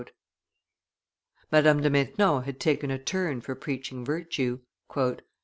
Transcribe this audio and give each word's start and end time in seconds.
Madame 1.51 1.79
de 1.79 1.87
Maintenon 1.87 2.41
had 2.45 2.59
taken 2.59 2.89
a 2.89 2.97
turn 2.97 3.39
for 3.39 3.53
preaching 3.53 4.03
virtue. 4.03 4.59